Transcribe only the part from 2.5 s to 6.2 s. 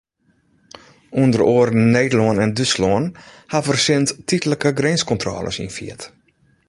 Dútslân hawwe resint tydlike grinskontrôles ynfierd.